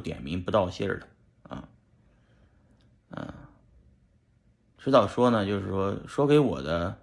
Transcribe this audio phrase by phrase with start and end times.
[0.00, 1.08] 点名不道信儿的
[1.42, 1.68] 啊，
[3.10, 3.32] 嗯，
[4.78, 7.00] 迟早说呢，就是说说给我的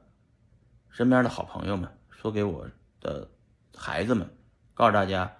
[0.89, 2.68] 身边的好朋友们，说给我
[2.99, 3.29] 的
[3.75, 4.29] 孩子们，
[4.73, 5.38] 告诉大家，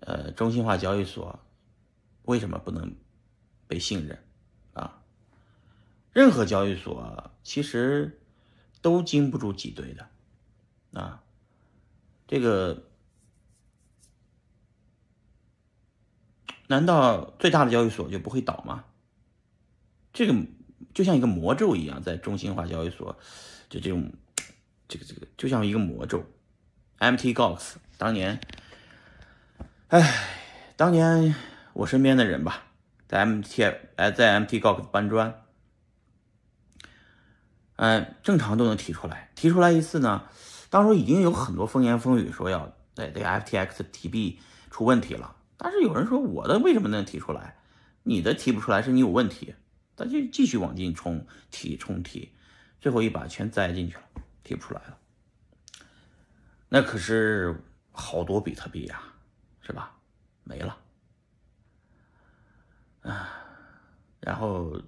[0.00, 1.38] 呃，中心化交易所
[2.24, 2.94] 为什么不能
[3.66, 4.22] 被信任
[4.74, 5.02] 啊？
[6.12, 8.20] 任何交易所其实
[8.82, 10.08] 都经不住挤兑的
[11.00, 11.22] 啊，
[12.26, 12.91] 这个。
[16.72, 18.84] 难道最大的交易所就不会倒吗？
[20.10, 20.34] 这个
[20.94, 23.14] 就像一个魔咒一样，在中心化交易所，
[23.68, 24.10] 就这种，
[24.88, 26.24] 这个这个就像一个魔咒。
[26.98, 28.40] MT Gox 当年，
[29.88, 30.00] 哎，
[30.74, 31.34] 当年
[31.74, 32.62] 我身边的人吧，
[33.06, 33.60] 在 MT
[33.96, 35.42] 哎在 MT Gox 搬砖，
[37.76, 40.22] 嗯，正常都能提出来，提出来一次呢，
[40.70, 45.36] 当时已经有很多风言风语说要在这个 FTX 提币出问题了。
[45.62, 47.56] 但是有人说我的为什么能提出来，
[48.02, 49.54] 你的提不出来是你有问题，
[49.94, 52.32] 他就继续往进冲提冲提，
[52.80, 54.02] 最后一把全栽进去了，
[54.42, 54.98] 提不出来了。
[56.68, 59.00] 那可是好多比特币呀，
[59.60, 59.96] 是吧？
[60.42, 60.76] 没了
[63.02, 63.30] 啊！
[64.18, 64.82] 然后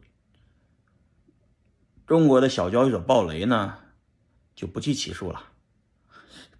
[2.05, 3.78] 中国的小交易所暴雷呢，
[4.56, 5.41] 就不计其数了，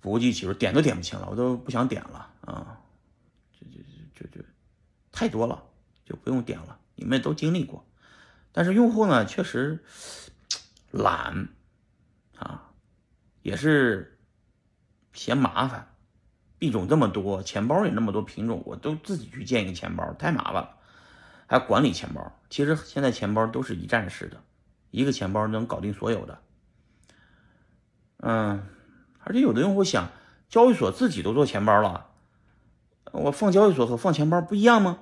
[0.01, 2.81] 不计其数，点都点不清了，我都不想点了啊。
[4.15, 4.45] 就就
[5.13, 5.63] 太多了，
[6.05, 6.79] 就不用点了。
[6.95, 7.85] 你们都经历过，
[8.53, 9.83] 但是用户呢，确实
[10.91, 11.49] 懒
[12.37, 12.71] 啊，
[13.43, 14.19] 也是
[15.13, 15.91] 嫌麻烦。
[16.57, 20.77] 币种这么多，钱包也那么多品种，我都自己去建一个钱包，太麻烦了。
[21.47, 24.43] 还管理钱包，其实现在钱包都是一站式的，
[24.91, 26.41] 一个钱包能搞定所有的。
[28.19, 28.67] 嗯，
[29.19, 30.11] 而且有的用户想，
[30.49, 32.07] 交易所自己都做钱包了。
[33.15, 34.99] 我放交易所和放钱包不一样吗？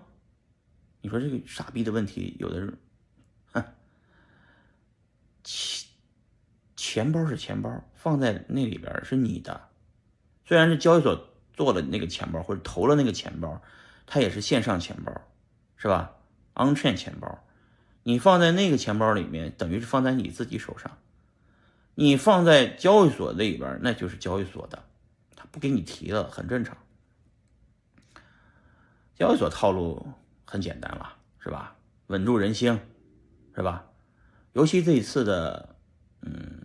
[1.01, 2.79] 你说这个傻逼的问题，有的人，
[3.53, 3.65] 哼，
[5.43, 5.89] 钱
[6.77, 9.69] 钱包是钱包，放在那里边是你的。
[10.45, 13.63] 虽然是交易所做了那个钱包或者投了那个钱包，
[14.07, 15.13] 它也是线上钱包，
[15.77, 16.13] 是吧
[16.55, 17.43] ？On-chain 钱包，
[18.03, 20.99] 你放在那个钱包里面，等于是放在你自己手上。
[21.95, 24.85] 你放在交易所里边，那就是交易所的，
[25.35, 26.77] 他不给你提了，很正常。
[29.15, 30.07] 交易所套路
[30.45, 31.77] 很简单了，是吧？
[32.09, 32.79] 稳住人心，
[33.55, 33.87] 是吧？
[34.53, 35.77] 尤其这一次的，
[36.23, 36.61] 嗯，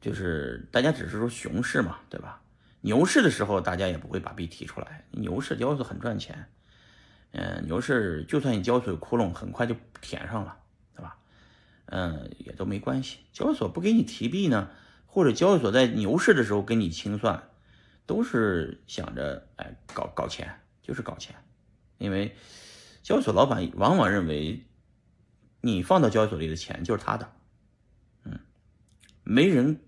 [0.00, 2.42] 就是大家只是说熊市嘛，对吧？
[2.80, 5.04] 牛市的时候，大家也不会把币提出来。
[5.10, 6.46] 牛市交易所很赚钱，
[7.32, 10.58] 嗯，牛市就算你交易所有窟窿，很快就填上了，
[10.94, 11.18] 对吧？
[11.86, 13.18] 嗯，也都没关系。
[13.32, 14.70] 交易所不给你提币呢，
[15.06, 17.50] 或者交易所在牛市的时候跟你清算，
[18.06, 20.60] 都是想着哎搞搞钱。
[20.88, 21.36] 就是搞钱，
[21.98, 22.34] 因为
[23.02, 24.64] 交易所老板往往认为
[25.60, 27.30] 你放到交易所里的钱就是他的，
[28.24, 28.40] 嗯，
[29.22, 29.82] 没人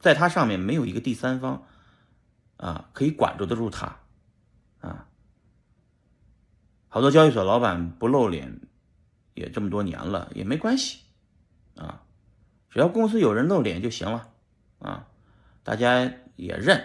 [0.00, 1.66] 在他上面没有一个第三方
[2.56, 3.98] 啊可以管住得住他
[4.80, 5.06] 啊。
[6.88, 8.62] 好多交易所老板不露脸
[9.34, 11.00] 也这么多年了也没关系
[11.76, 12.02] 啊，
[12.70, 14.32] 只要公司有人露脸就行了
[14.78, 15.06] 啊，
[15.62, 16.82] 大家也认，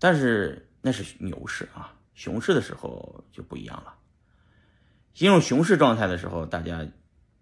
[0.00, 0.62] 但是。
[0.86, 3.96] 那是牛市啊，熊市的时候就不一样了。
[5.14, 6.86] 进入熊市状态的时候，大家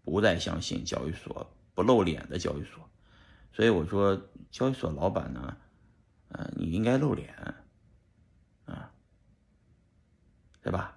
[0.05, 2.89] 不再相信交易所不露脸的交易所，
[3.53, 5.57] 所以我说交易所老板呢，
[6.29, 7.35] 呃，你应该露脸，
[8.67, 8.93] 啊，
[10.63, 10.97] 对吧？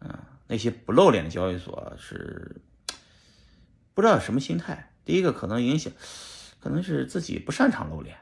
[0.00, 2.60] 嗯，那些不露脸的交易所是
[3.94, 4.92] 不知道什么心态。
[5.04, 5.92] 第一个可能影响，
[6.58, 8.18] 可能是自己不擅长露脸，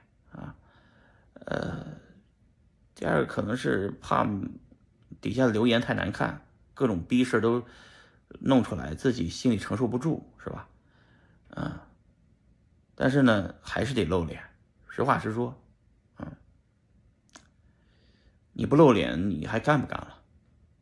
[2.97, 4.27] 第二个可能是怕
[5.21, 7.63] 底下的留言太难看，各种逼事都
[8.41, 10.67] 弄出来，自己心里承受不住，是吧？
[11.51, 11.79] 嗯，
[12.95, 14.43] 但是呢，还是得露脸，
[14.89, 15.63] 实话实说，
[16.19, 16.33] 嗯，
[18.55, 20.23] 你不露脸，你还干不干了，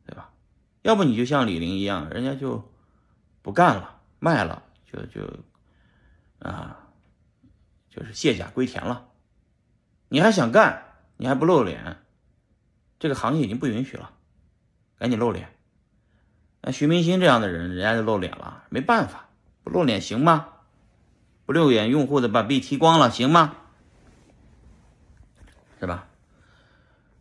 [0.05, 0.31] 对吧？
[0.83, 2.71] 要不你就像李玲一样，人家就
[3.41, 5.21] 不干了，卖了，就就
[6.39, 6.87] 啊，
[7.89, 9.09] 就是卸甲归田了。
[10.07, 11.97] 你还想干，你还不露脸？
[13.05, 14.13] 这个行业已经不允许了，
[14.97, 15.53] 赶紧露脸。
[16.63, 19.29] 那徐明星这样的人，人家就露脸了，没办法，
[19.63, 20.47] 不露脸行吗？
[21.45, 23.57] 不露脸，用户的把币踢光了，行吗？
[25.79, 26.07] 是吧？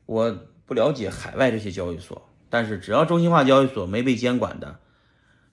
[0.06, 0.34] 我
[0.64, 4.80] 不了解海外这些交易所，但是只要中心化交易所没被监管的，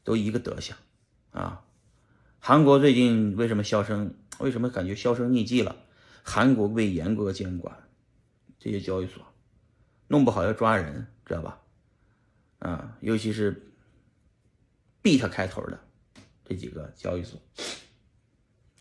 [0.05, 0.77] 都一个德行
[1.31, 1.61] 啊。
[2.39, 4.15] 韩国最近为什么销声？
[4.39, 5.75] 为什么感觉销声匿迹了？
[6.23, 7.75] 韩国被严格监管
[8.57, 9.25] 这些交易所。
[10.11, 11.61] 弄不好要抓人，知道吧？
[12.59, 13.71] 啊，尤其是
[15.01, 15.79] B 它开头的
[16.43, 17.39] 这几个交易所，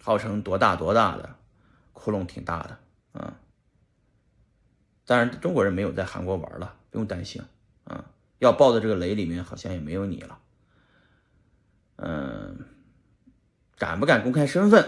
[0.03, 1.37] 号称多大多大的，
[1.93, 2.79] 窟窿挺大的
[3.13, 3.39] 啊。
[5.07, 7.41] 当然，中国人没有在韩国玩了，不用担心
[7.85, 8.11] 啊。
[8.41, 10.41] 要爆的这个雷里面好像也没有你了。
[11.95, 12.65] 嗯，
[13.79, 14.85] 敢不敢公开身份？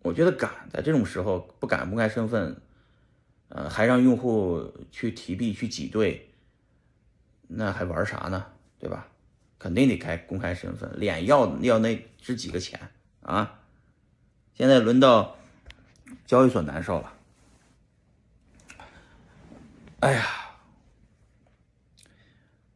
[0.00, 2.60] 我觉得敢，在这种时候不敢公开身份，
[3.48, 6.30] 呃，还让用户去提币去挤兑，
[7.46, 8.46] 那还玩啥呢？
[8.78, 9.08] 对吧？
[9.58, 12.78] 肯定得开公开身份，脸要要那值几个钱
[13.22, 13.58] 啊？
[14.54, 15.36] 现在轮到
[16.26, 17.12] 交易所难受了。
[19.98, 20.26] 哎呀，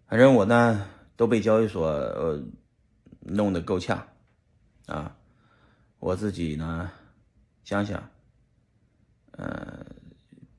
[0.08, 2.42] 反正我呢都被交易所呃
[3.20, 4.08] 弄得够呛
[4.86, 5.16] 啊，
[6.00, 6.90] 我自己呢
[7.62, 8.10] 想想，
[9.32, 9.81] 呃，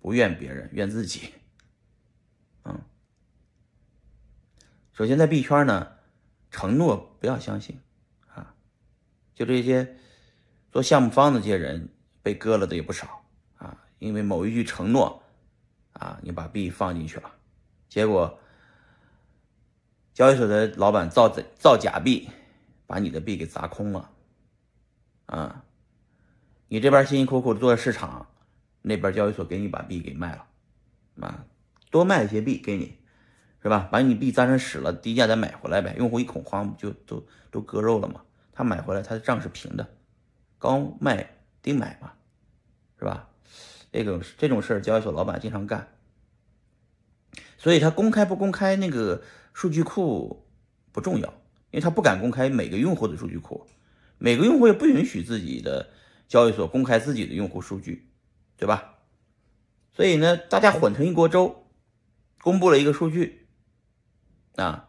[0.03, 1.29] 不怨别人，怨自己。
[2.65, 2.81] 嗯，
[4.91, 5.93] 首先在币圈呢，
[6.51, 7.79] 承诺不要相信
[8.27, 8.53] 啊，
[9.33, 9.95] 就这些
[10.73, 11.87] 做项目方的这些人
[12.21, 13.23] 被割了的也不少
[13.55, 15.23] 啊，因为某一句承诺。
[15.93, 17.31] 啊，你把币放进去了，
[17.87, 18.39] 结果
[20.11, 22.27] 交易所的老板造造假币，
[22.87, 24.09] 把你的币给砸空了。
[25.27, 25.63] 啊，
[26.67, 28.27] 你这边辛辛苦苦做的市场，
[28.83, 30.45] 那边交易所给你把币给卖了，
[31.19, 31.45] 啊，
[31.89, 32.99] 多卖一些币给你，
[33.63, 33.89] 是吧？
[33.91, 35.95] 把你币砸成屎了，低价再买回来呗。
[35.97, 38.21] 用户一恐慌，就都都割肉了吗？
[38.51, 39.87] 他买回来，他的账是平的，
[40.59, 41.27] 高卖
[41.63, 42.13] 低买嘛，
[42.99, 43.29] 是吧？
[43.91, 45.87] 这种这种事儿，交易所老板经常干，
[47.57, 50.47] 所以他公开不公开那个数据库
[50.91, 51.29] 不重要，
[51.69, 53.65] 因为他不敢公开每个用户的数据库，
[54.17, 55.89] 每个用户也不允许自己的
[56.27, 58.09] 交易所公开自己的用户数据，
[58.63, 58.93] 对吧？
[59.91, 61.65] 所以呢，大家混成一锅粥，
[62.41, 63.45] 公布了一个数据，
[64.55, 64.87] 啊，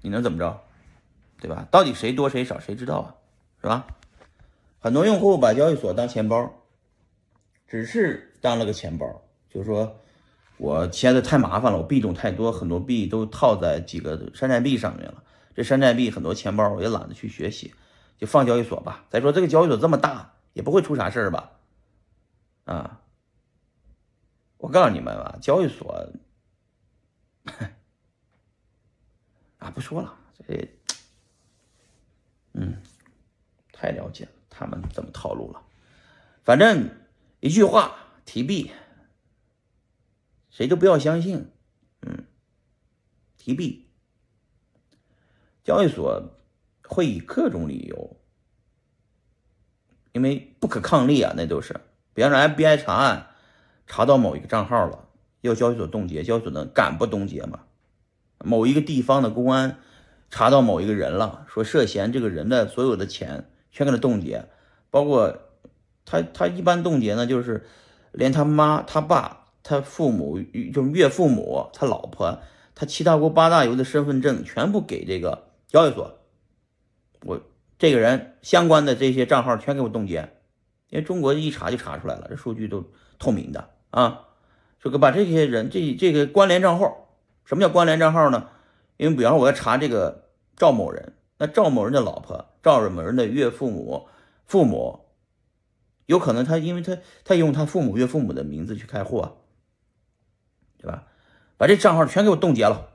[0.00, 0.62] 你能怎么着，
[1.40, 1.66] 对吧？
[1.72, 3.14] 到底谁多谁少谁知道啊，
[3.60, 3.88] 是吧？
[4.78, 6.48] 很多用户把交易所当钱包。
[7.66, 9.04] 只是当了个钱包，
[9.50, 9.98] 就是说，
[10.56, 15.20] 我现在太麻烦了，我币种太多，很多币都套在几个山寨币上面了。
[15.52, 17.74] 这山寨币很多钱包我也懒得去学习，
[18.16, 19.04] 就放交易所吧。
[19.10, 21.50] 再说这个交易所这么大，也不会出啥事儿吧？
[22.66, 23.00] 啊，
[24.58, 26.06] 我告诉你们吧，交易所，
[29.58, 30.14] 啊，不说了，
[30.46, 30.68] 这，
[32.52, 32.80] 嗯，
[33.72, 35.62] 太了解他们怎么套路了，
[36.44, 36.88] 反正。
[37.40, 38.72] 一句话，提币，
[40.50, 41.52] 谁都不要相信。
[42.00, 42.24] 嗯，
[43.36, 43.90] 提币，
[45.62, 46.34] 交易所
[46.82, 48.16] 会以各种理由，
[50.12, 51.78] 因为不可抗力啊，那都是。
[52.16, 53.28] 比方说，FBI 查案
[53.86, 55.04] 查到某一个账号了，
[55.42, 57.60] 要交易所冻结，交易所能敢不冻结吗？
[58.44, 59.78] 某一个地方的公安
[60.30, 64.46] 查到某一个人了，说涉嫌这个人的所有的钱全给他冻结，
[64.90, 65.42] 包括。
[66.08, 67.66] 他他一般冻结呢，就是
[68.12, 70.38] 连他妈、他爸、他父母，
[70.72, 72.38] 就是岳父母、他老婆、
[72.76, 76.20] 他七大姑八大姨的身份证全部给这个交易所。
[77.22, 77.40] 我
[77.76, 80.35] 这个人相关的这些账号全给我冻结，
[80.88, 82.84] 因为中国一查就查出来了，这数据都
[83.18, 84.26] 透明的啊。
[84.80, 87.08] 这个把这些人这这个关联账号，
[87.44, 88.48] 什么叫关联账号呢？
[88.96, 94.08] 因为比方说我要查这个赵某人，那赵某人的老婆、赵某人的岳父母、
[94.44, 95.00] 父母。
[96.06, 99.32] 有可能他因为他他用他父母岳父母的名字去开户啊，
[100.78, 101.02] 对吧？
[101.56, 102.90] 把这账号全给我冻结了，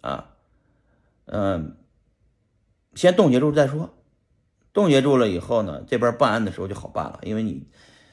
[0.00, 0.34] 啊，
[1.26, 1.76] 嗯，
[2.96, 3.94] 先冻结住再说。
[4.78, 7.66] 冻结住了以后呢，这边办案的时候就好办了，因为你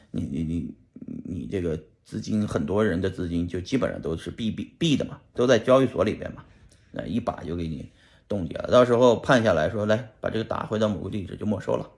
[0.10, 0.76] 你你你
[1.24, 6.44] 你这个资金很多人的资金就基本上都是币币币的嘛，都在交易所里边嘛，
[6.92, 7.92] 那一把就给你
[8.28, 8.72] 冻结了。
[8.72, 11.92] 到时候判下来说来把这个打回到某个地址就没收了，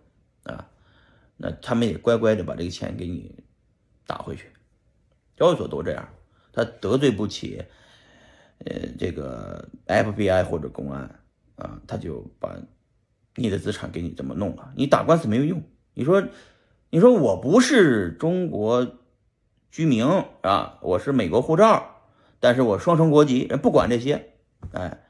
[0.43, 0.67] 啊。
[1.37, 3.33] 那他们也乖乖的把这个钱给你
[4.05, 4.51] 打回去，
[5.37, 6.09] 交易所都这样，
[6.51, 7.63] 他得罪不起，
[8.65, 11.03] 呃，这个 FBI 或者公安
[11.55, 12.53] 啊，他就把
[13.37, 15.61] 你的资产给你怎么弄了，你打官司没有用。
[15.93, 16.27] 你说，
[16.89, 18.97] 你说我不是中国
[19.71, 20.05] 居民
[20.41, 22.01] 啊，我是美国护照，
[22.39, 24.33] 但是我双重国籍，不管这些，
[24.73, 25.03] 哎，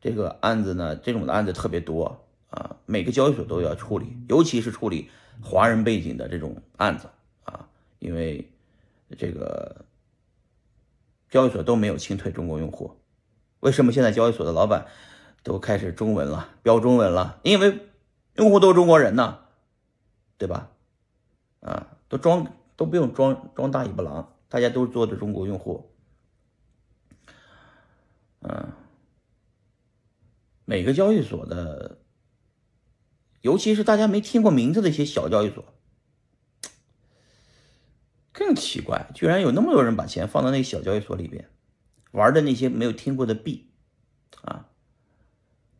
[0.00, 5.10] 这个案子呢，这种的案子特别多啊，每个交易所都要处理，尤其是处理。
[5.42, 7.08] 华人背景的这种案子
[7.44, 7.68] 啊，
[7.98, 8.50] 因为
[9.18, 9.84] 这个
[11.28, 12.96] 交易所都没有清退中国用户，
[13.60, 14.86] 为什么现在交易所的老板
[15.46, 17.78] 都开始中文了标中文了因为
[18.34, 19.44] 用户都是中国人呢
[20.36, 20.72] 对吧？
[21.60, 25.94] 啊都装都不用装装大尾巴狼大家都做的中国用户。
[28.40, 28.72] 嗯
[30.64, 31.98] 每个交易所的
[33.40, 35.64] 尤其是大家没听过名字的一些小交易所
[38.32, 41.48] 更奇怪居然有那么多人把钱放到那个小交易所里边
[42.10, 43.70] 玩的那些没有听过的币
[44.42, 44.70] 啊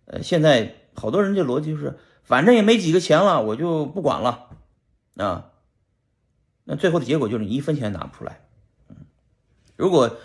[0.06, 4.50] 呃，现在好多人这逻辑就是，反正也没几个钱了，我就不管了，
[5.16, 5.52] 啊，
[6.64, 8.46] 那最后的结果就是你一分钱拿不出来，
[8.88, 8.96] 嗯，
[9.76, 10.16] 如果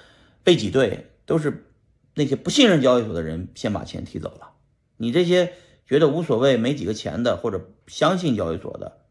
[0.43, 1.65] 被挤兑，都是
[2.13, 4.53] 那些不信任交易所的人先把钱提走了。
[4.97, 5.53] 你这些
[5.85, 9.01] 觉得无所谓、没几个钱的，或者相信交易所的，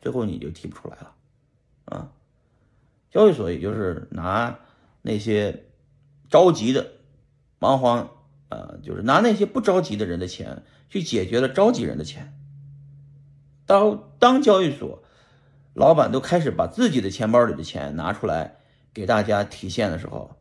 [0.00, 1.14] 最后你就提不出来了，
[1.84, 2.12] 啊，
[3.10, 4.58] 交易所也就是拿
[5.02, 5.64] 那些
[6.28, 6.92] 着急的、
[7.58, 8.10] 忙慌，
[8.48, 12.34] 啊，就是拿那些不着急的人的钱去解决了着急人的钱。
[13.66, 15.02] 当当交易所
[15.74, 18.56] 老板都开始把自己的钱包里的钱拿出来
[18.92, 20.36] 给大家提现的时候，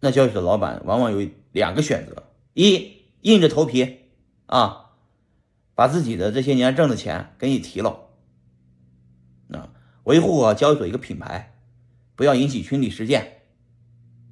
[0.00, 2.24] 那交易所老板往往有两个选择：
[2.54, 2.96] 一。
[3.22, 4.12] 硬着头皮
[4.46, 4.92] 啊，
[5.74, 8.10] 把自己的这些年挣的钱给你提了，
[9.50, 9.70] 啊，
[10.04, 11.58] 维护啊交易所一个品牌，
[12.14, 13.42] 不要引起群体事件，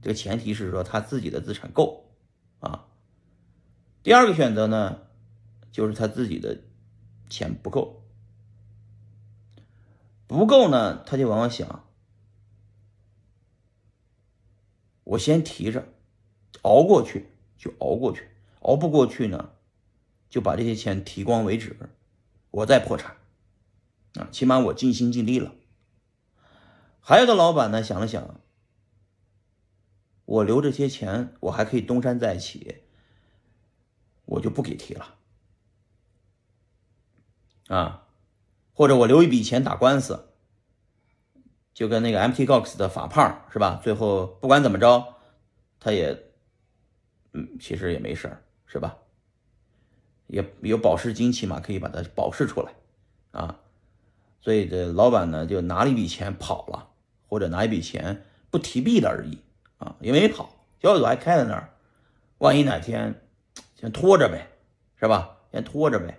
[0.00, 2.05] 这个前提是说他自己的资产够。
[4.06, 5.00] 第二个选择呢，
[5.72, 6.62] 就是他自己的
[7.28, 8.04] 钱不够，
[10.28, 11.88] 不够呢，他就往往想，
[15.02, 15.88] 我先提着，
[16.62, 18.28] 熬过去就熬过去。
[18.60, 19.50] 熬不过去呢，
[20.28, 21.76] 就把这些钱提光为止，
[22.52, 23.16] 我再破产，
[24.14, 25.52] 啊，起码我尽心尽力了。
[27.00, 28.40] 还有的老板呢，想了想，
[30.26, 32.82] 我留这些钱，我还可以东山再起，
[34.26, 35.14] 我就不给提了，
[37.68, 38.06] 啊，
[38.74, 40.28] 或者我留一笔钱打官司，
[41.74, 43.80] 就跟那个 MTGOX 的法胖是吧？
[43.82, 45.14] 最后不管怎么着，
[45.80, 46.22] 他也，
[47.32, 48.42] 嗯，其实也没事儿。
[48.68, 48.98] 是吧？
[50.26, 52.74] 也有保释金，起码可以把它保释出来
[53.30, 53.60] 啊。
[54.40, 56.90] 所以这老板呢，就拿了一笔钱跑了，
[57.28, 59.38] 或者拿一笔钱不提币了而已
[59.78, 61.72] 啊，也没跑，交易所还开在那儿。
[62.38, 63.25] 万一哪天
[63.78, 64.48] 先拖着呗，
[64.98, 65.36] 是吧？
[65.52, 66.18] 先拖着呗，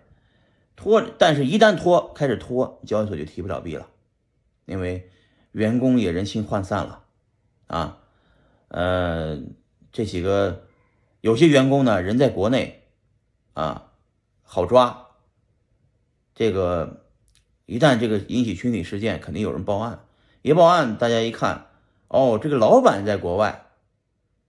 [0.75, 1.03] 拖。
[1.17, 3.89] 但是一旦拖，开始拖，交易所就提不了币了，
[4.65, 5.09] 因为
[5.51, 7.03] 员工也人心涣散了
[7.67, 7.99] 啊。
[8.69, 9.39] 呃，
[9.91, 10.63] 这几个。
[11.21, 12.83] 有些员工呢，人在国内，
[13.53, 13.91] 啊，
[14.43, 15.07] 好抓。
[16.35, 17.05] 这个
[17.65, 20.05] 一旦这个引起群体事件，肯定有人报案。
[20.43, 21.65] 一报案，大家一看，
[22.07, 23.65] 哦，这个老板在国外，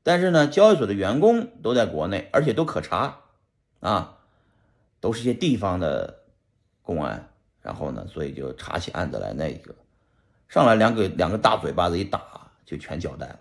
[0.08, 3.18] 但是呢，交易所的员工都在国内，而且都可查，
[3.80, 4.16] 啊，
[5.00, 6.20] 都是些地方的
[6.80, 7.28] 公安。
[7.60, 9.74] 然后呢，所以就查起案子来，那个
[10.48, 13.38] 上来两个两个大嘴巴子一打，就全交代了，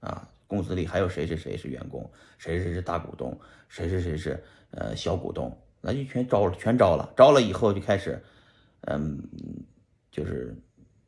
[0.00, 0.28] 啊。
[0.48, 8.20] 公司里还有谁谁谁是员工，谁谁是大股东，谁谁谁是呃小股东，那就全招了，全招了，招了以后就开始，
[8.80, 9.22] 嗯，
[10.10, 10.60] 就是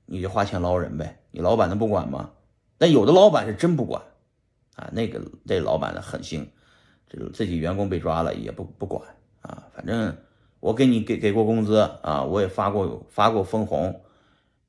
[0.07, 2.31] 你就花钱捞人呗，你老板能不管吗？
[2.79, 4.01] 那有的老板是真不管，
[4.81, 6.51] 啊，那个这老板的狠心，
[7.07, 9.07] 这自己员工被抓了也不不管
[9.43, 10.17] 啊，反正
[10.59, 14.03] 我给你给给过工资啊，我也发过发过分红，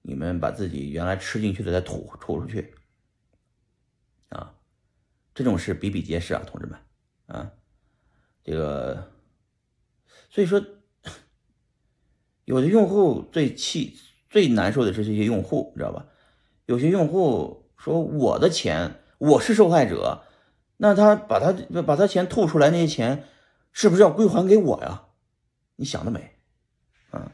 [0.01, 2.73] 你们把自己原来吃进去的再吐吐出去。
[4.27, 4.53] 啊
[5.33, 6.77] 这种事比比皆是啊，同志们，
[7.27, 7.53] 啊，
[8.43, 9.11] 这个，
[10.29, 10.61] 所以说，
[12.43, 13.97] 有的用户最气、
[14.29, 16.05] 最难受的是这些用户，你知道吧？
[16.65, 20.23] 有些用户说：“我的钱，我是受害者，
[20.77, 23.25] 那他把他把他钱吐出来，那些钱
[23.71, 25.03] 是不是要归还给我呀？”
[25.77, 26.37] 你想得美，
[27.11, 27.31] 啊，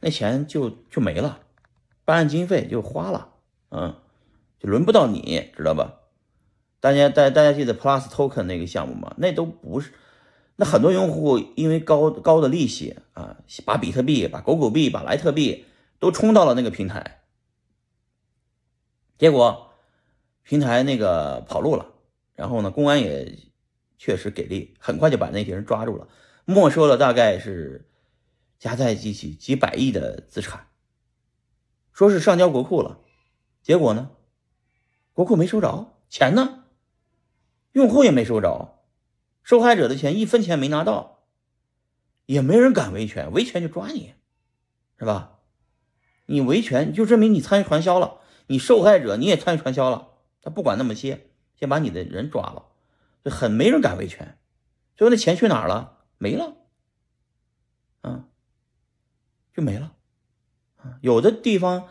[0.00, 1.40] 那钱就就没了，
[2.04, 3.30] 办案经费就花了，
[3.70, 3.94] 嗯，
[4.58, 5.94] 就轮不到你，知道吧？
[6.80, 9.14] 大家大大家记得 Plus Token 那个项目吗？
[9.16, 9.94] 那都不是，
[10.56, 15.64] 那很多用户因为高高的利息啊，把比特币、把狗狗币、把莱特币
[15.98, 17.22] 都冲到了那个平台，
[19.16, 19.63] 结果
[20.44, 21.90] 平台那个跑路了，
[22.34, 23.36] 然后呢，公安也
[23.98, 26.06] 确实给力，很快就把那些人抓住了，
[26.44, 27.88] 没收了大概是
[28.58, 30.68] 加在一起几百亿的资产，
[31.92, 33.00] 说是上交国库了，
[33.62, 34.10] 结果呢，
[35.12, 36.60] 国库没收着钱呢。
[37.72, 38.78] 用户也没收着，
[39.42, 41.24] 受害者的钱一分钱没拿到，
[42.26, 44.14] 也没人敢维权，维权就抓你，
[44.96, 45.40] 是吧？
[46.26, 50.12] 你维权就证明你参与传销了，你受害者你也参与传销了，
[50.44, 52.66] 他不管那么些，先把你的人抓了，
[53.24, 54.36] 就很没人敢维权，
[54.94, 56.00] 最后那钱去哪儿了？
[56.18, 56.54] 没了，
[58.02, 58.26] 啊，
[59.54, 59.94] 就没了，
[60.76, 61.88] 啊，有的地方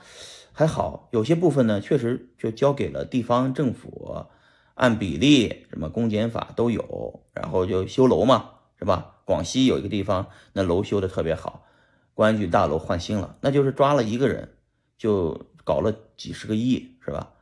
[0.52, 4.28] 还好，有些部分呢确实就交给了地方政府。
[4.76, 9.18] 按比例什么公检法都有，然后就修楼嘛，是吧？
[9.24, 11.66] 广西有一个地方那楼修的特别好，
[12.14, 14.58] 公安局大楼换新了，那就是抓了一个人
[14.98, 17.34] 就搞了几十个亿，是吧？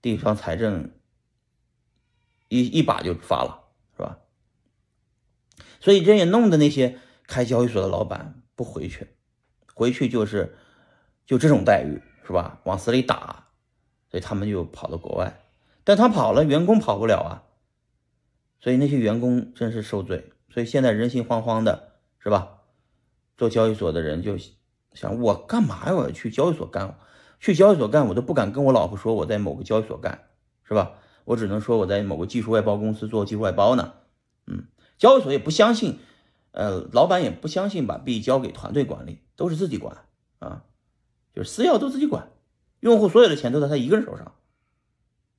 [0.00, 0.92] 地方财政
[2.48, 3.64] 一一把就发了，
[3.96, 4.18] 是吧？
[5.80, 9.08] 所以这也弄得那些开交易所的老板不回去，
[9.74, 10.56] 回去就是
[11.26, 12.60] 就这种待遇，是吧？
[12.64, 13.48] 往死里打，
[14.10, 15.40] 所以他们就跑到国外。
[15.84, 17.44] 但他跑了，员工跑不了啊，
[18.60, 20.32] 所以那些员工真是受罪。
[20.50, 22.58] 所以现在人心惶惶的，是吧？
[23.36, 24.36] 做交易所的人就
[24.92, 25.92] 想：我干嘛？
[25.92, 26.98] 我要去交易所干？
[27.38, 30.28] 去交易所干，我都不敢跟我老婆说我在某个交易所干，
[30.64, 30.94] 是吧？
[31.24, 33.94] 我只能说我在某个技术外包公司做技术外包呢。
[34.46, 34.64] 嗯，
[34.96, 35.98] 交易所也不相信，
[36.52, 40.04] 呃，老板也不相信把币交给团队管理，都是自己管
[40.38, 40.64] 啊，
[41.34, 42.30] 就是私钥都自己管，
[42.80, 44.34] 用户所有的钱都在他一个人手上。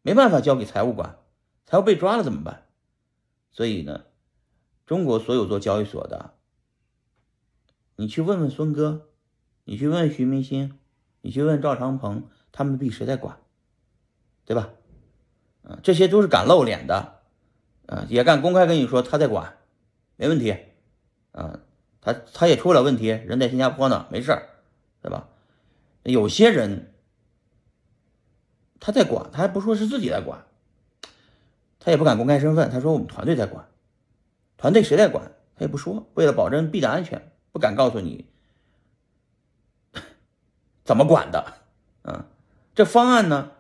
[0.02, 1.18] 没办法交给财务管，
[1.66, 2.68] 财务被抓了怎么办？
[3.52, 4.06] 所以呢，
[4.86, 6.36] 中国所有做交易所的，
[7.98, 9.10] 你去问问孙哥，
[9.66, 10.79] 你去问徐明星，
[11.22, 13.38] 你去问赵长鹏，他们的币谁在管？
[14.46, 14.70] 对吧？
[15.64, 17.20] 啊，这些都是敢露脸的，
[17.88, 19.58] 啊，也敢公开跟你说他在管，
[20.16, 20.56] 没问题，
[21.32, 21.60] 啊，
[22.02, 24.50] 他他也出不了问题，人在新加坡呢，没事儿，
[25.02, 25.30] 对吧？
[26.04, 26.94] 有些人。
[28.82, 30.46] 他在管，他还不说是自己在管，
[31.82, 32.70] 他也不敢公开身份。
[32.72, 33.68] 他说我们团队在管，
[34.56, 36.08] 团队谁在管，他也不说。
[36.14, 38.26] 为了保证币的安全，不敢告诉你
[40.90, 41.46] 怎么管的。
[42.02, 42.26] 啊，
[42.74, 43.52] 这方案呢，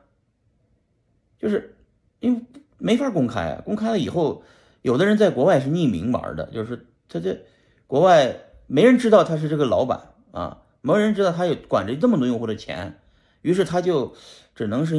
[1.37, 1.77] 就是
[2.19, 2.41] 因为
[2.79, 4.41] 没法公开啊，公开了以后，
[4.81, 7.45] 有的人在国外是匿名玩的，就是他这
[7.85, 12.99] 国外没人知道他是这个老板啊，没人知道他有管着这么多用户的钱。
[13.43, 14.15] 于是他就
[14.55, 14.95] 只能是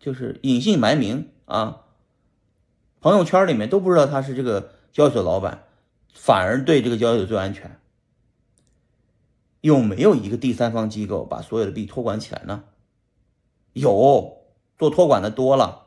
[0.00, 1.82] 就是隐姓埋名啊，
[3.00, 5.62] 朋友圈里面都不知道他是这个交易所老板，
[6.12, 7.78] 反而对这个交易所最安全。
[9.62, 12.64] 有没有一个第三方机构把所有的币托管起来呢？
[13.72, 14.44] 有，
[14.78, 15.86] 做托管的多了，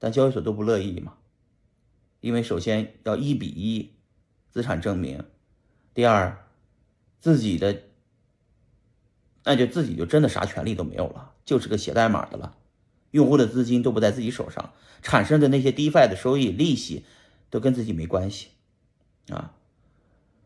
[0.00, 1.14] 但交易所都不乐意嘛，
[2.20, 3.94] 因为首先要一比一
[4.50, 5.24] 资产证明，
[5.94, 6.44] 第二
[7.20, 7.82] 自己的。
[9.44, 12.56] 那就自己就真的啥权利都没有了，就是个写代码的了，
[13.12, 17.06] 用户的资金都不在自己手上，产生的那些 DeFi 的收益、利息
[17.48, 18.48] 都跟自己没关系
[19.30, 19.54] 啊，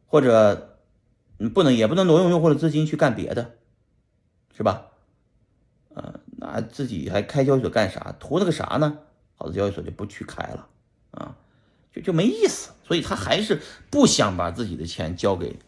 [0.06, 0.71] 或者
[1.42, 3.56] 你不能也不能挪用用户的资金去干别的，
[4.56, 4.86] 是吧？
[5.92, 8.14] 啊，那自己还开交易所干啥？
[8.20, 8.98] 图那个啥呢？
[9.34, 10.68] 好的交易所就不去开了
[11.10, 11.36] 啊，
[11.92, 15.58] 就就没意思，所以他还是不想把自己的钱交给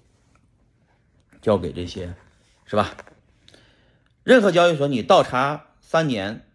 [1.42, 2.14] 交给这些，
[2.66, 2.96] 是吧？
[4.22, 6.46] 任何交易所，你倒查三年，